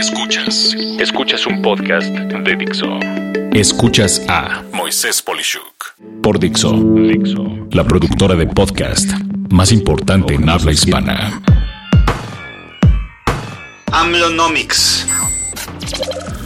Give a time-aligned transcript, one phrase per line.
[0.00, 0.74] Escuchas.
[0.98, 2.86] Escuchas un podcast de Dixo.
[3.52, 6.72] Escuchas a Moisés Polishuk por Dixo.
[6.72, 7.68] Dixo.
[7.72, 9.10] La productora de podcast
[9.50, 11.42] más importante en habla hispana.
[13.92, 15.06] AMLONOMICS.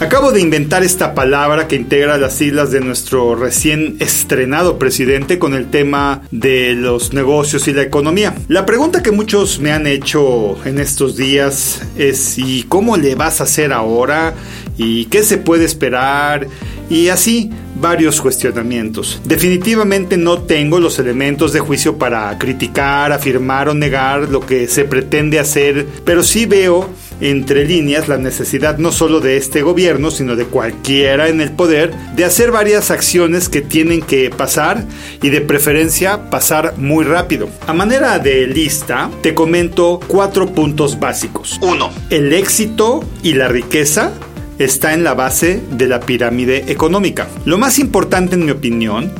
[0.00, 5.54] Acabo de inventar esta palabra que integra las siglas de nuestro recién estrenado presidente con
[5.54, 8.34] el tema de los negocios y la economía.
[8.48, 13.40] La pregunta que muchos me han hecho en estos días es ¿y cómo le vas
[13.40, 14.34] a hacer ahora?
[14.76, 16.48] ¿Y qué se puede esperar?
[16.90, 17.50] Y así
[17.80, 19.20] varios cuestionamientos.
[19.24, 24.84] Definitivamente no tengo los elementos de juicio para criticar, afirmar o negar lo que se
[24.84, 26.90] pretende hacer, pero sí veo
[27.30, 31.94] entre líneas la necesidad no solo de este gobierno, sino de cualquiera en el poder,
[32.14, 34.84] de hacer varias acciones que tienen que pasar
[35.22, 37.48] y de preferencia pasar muy rápido.
[37.66, 41.58] A manera de lista, te comento cuatro puntos básicos.
[41.62, 41.90] 1.
[42.10, 44.12] El éxito y la riqueza
[44.58, 47.26] está en la base de la pirámide económica.
[47.44, 49.10] Lo más importante en mi opinión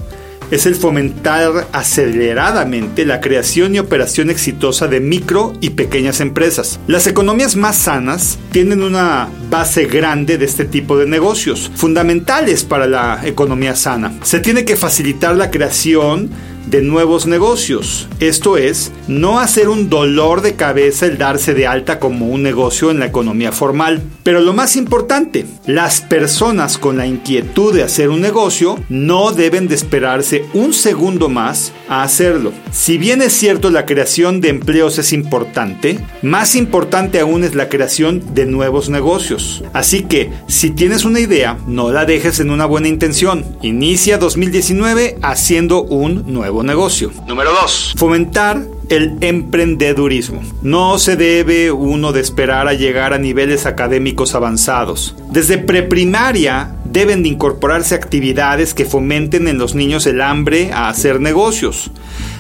[0.51, 6.81] es el fomentar aceleradamente la creación y operación exitosa de micro y pequeñas empresas.
[6.87, 12.87] Las economías más sanas tienen una base grande de este tipo de negocios, fundamentales para
[12.87, 14.13] la economía sana.
[14.23, 16.31] Se tiene que facilitar la creación
[16.67, 18.09] de nuevos negocios.
[18.21, 22.91] Esto es, no hacer un dolor de cabeza el darse de alta como un negocio
[22.91, 24.03] en la economía formal.
[24.23, 29.69] Pero lo más importante, las personas con la inquietud de hacer un negocio no deben
[29.69, 32.53] de esperarse un segundo más a hacerlo.
[32.73, 37.69] Si bien es cierto la creación de empleos es importante, más importante aún es la
[37.69, 39.63] creación de nuevos negocios.
[39.73, 43.45] Así que, si tienes una idea, no la dejes en una buena intención.
[43.63, 47.11] Inicia 2019 haciendo un nuevo negocio.
[47.27, 47.95] Número 2.
[47.97, 50.43] Fomentar el emprendedurismo.
[50.63, 55.17] No se debe uno de esperar a llegar a niveles académicos avanzados.
[55.31, 61.21] Desde preprimaria deben de incorporarse actividades que fomenten en los niños el hambre a hacer
[61.21, 61.91] negocios,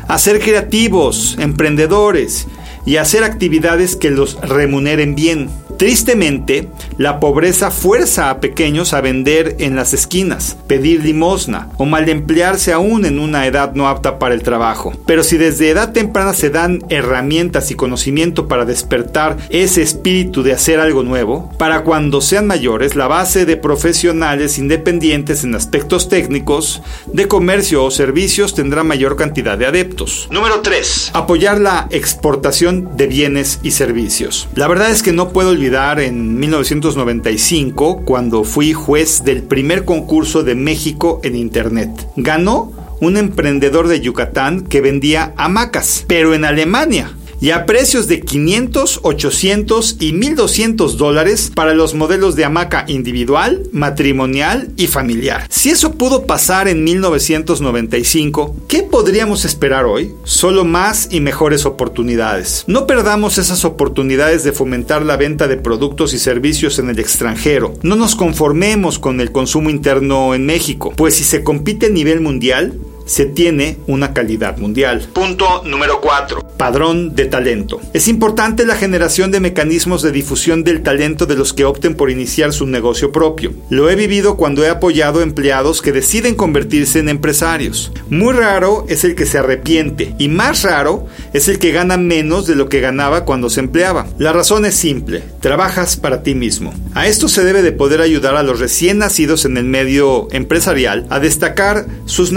[0.07, 2.47] a ser creativos, emprendedores
[2.87, 5.51] y hacer actividades que los remuneren bien.
[5.77, 6.69] Tristemente,
[6.99, 12.73] la pobreza fuerza a pequeños a vender en las esquinas, pedir limosna o mal emplearse
[12.73, 14.93] aún en una edad no apta para el trabajo.
[15.07, 20.53] Pero si desde edad temprana se dan herramientas y conocimiento para despertar ese espíritu de
[20.53, 26.83] hacer algo nuevo, para cuando sean mayores la base de profesionales independientes en aspectos técnicos,
[27.07, 30.29] de comercio o servicios tendrá mayor cantidad de adeptos.
[30.31, 31.11] Número 3.
[31.15, 34.49] Apoyar la exportación de bienes y servicios.
[34.55, 40.43] La verdad es que no puedo olvidar en 1995 cuando fui juez del primer concurso
[40.43, 42.09] de México en Internet.
[42.17, 47.15] Ganó un emprendedor de Yucatán que vendía hamacas, pero en Alemania
[47.45, 53.65] y a precios de 500, 800 y 1200 dólares para los modelos de hamaca individual,
[53.71, 55.47] matrimonial y familiar.
[55.51, 60.15] Si eso pudo pasar en 1995, ¿qué podríamos esperar hoy?
[60.25, 62.65] Solo más y mejores oportunidades.
[62.67, 67.75] No perdamos esas oportunidades de fomentar la venta de productos y servicios en el extranjero.
[67.83, 72.23] No nos conformemos con el consumo interno en México, pues si se compite a nivel
[72.23, 72.73] mundial,
[73.07, 75.09] se tiene una calidad mundial.
[75.13, 76.43] Punto número 4.
[76.57, 77.81] Padrón de talento.
[77.93, 82.11] Es importante la generación de mecanismos de difusión del talento de los que opten por
[82.11, 83.53] iniciar su negocio propio.
[83.71, 87.93] Lo he vivido cuando he apoyado empleados que deciden convertirse en empresarios.
[88.09, 92.47] Muy raro es el que se arrepiente y más raro es el que gana menos
[92.47, 94.07] de lo que ganaba cuando se empleaba.
[94.19, 96.73] La razón es simple, trabajas para ti mismo.
[96.95, 101.07] A esto se debe de poder ayudar a los recién nacidos en el medio empresarial
[101.11, 102.33] a destacar sus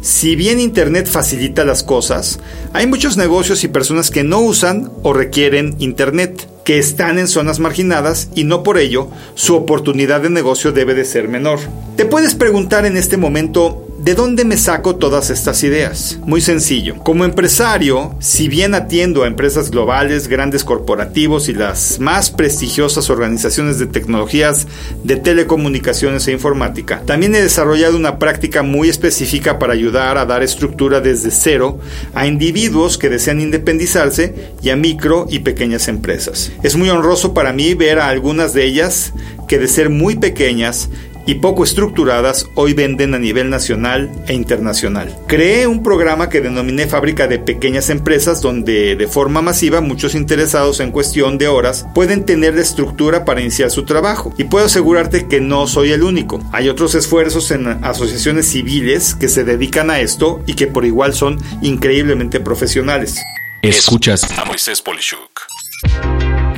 [0.00, 2.40] si bien Internet facilita las cosas,
[2.72, 7.58] hay muchos negocios y personas que no usan o requieren Internet, que están en zonas
[7.58, 11.58] marginadas y no por ello su oportunidad de negocio debe de ser menor.
[11.96, 16.18] Te puedes preguntar en este momento, ¿De dónde me saco todas estas ideas?
[16.24, 16.96] Muy sencillo.
[17.04, 23.78] Como empresario, si bien atiendo a empresas globales, grandes corporativos y las más prestigiosas organizaciones
[23.78, 24.66] de tecnologías
[25.04, 30.42] de telecomunicaciones e informática, también he desarrollado una práctica muy específica para ayudar a dar
[30.42, 31.78] estructura desde cero
[32.12, 36.50] a individuos que desean independizarse y a micro y pequeñas empresas.
[36.64, 39.12] Es muy honroso para mí ver a algunas de ellas
[39.46, 40.88] que de ser muy pequeñas
[41.26, 45.16] y poco estructuradas hoy venden a nivel nacional e internacional.
[45.26, 50.80] Creé un programa que denominé Fábrica de Pequeñas Empresas donde de forma masiva muchos interesados
[50.80, 54.34] en cuestión de horas pueden tener la estructura para iniciar su trabajo.
[54.38, 56.40] Y puedo asegurarte que no soy el único.
[56.52, 61.14] Hay otros esfuerzos en asociaciones civiles que se dedican a esto y que por igual
[61.14, 63.16] son increíblemente profesionales.
[63.62, 65.42] Escuchas a Moisés Polishuk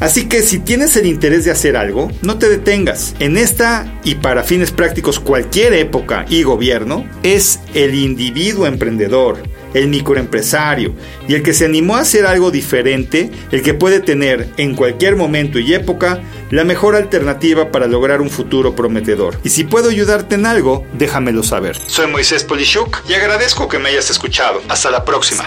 [0.05, 3.15] Así que si tienes el interés de hacer algo, no te detengas.
[3.21, 9.43] En esta y para fines prácticos cualquier época y gobierno, es el individuo emprendedor,
[9.73, 10.95] el microempresario
[11.27, 15.17] y el que se animó a hacer algo diferente, el que puede tener en cualquier
[15.17, 16.21] momento y época
[16.51, 19.41] la mejor alternativa para lograr un futuro prometedor.
[19.43, 21.79] Y si puedo ayudarte en algo, déjamelo saber.
[21.87, 24.61] Soy Moisés Polishuk y agradezco que me hayas escuchado.
[24.69, 25.47] Hasta la próxima.